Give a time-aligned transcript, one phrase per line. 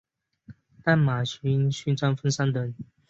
[0.83, 2.73] 淡马锡勋章分三等。